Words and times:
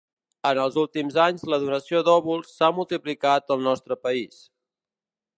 En 0.51 0.59
els 0.61 0.77
últims 0.83 1.17
anys 1.25 1.43
la 1.53 1.59
donació 1.65 2.01
d’òvuls 2.07 2.55
s’ha 2.61 2.69
multiplicat 2.77 3.53
al 3.57 3.61
nostre 3.69 3.99
país. 4.07 4.41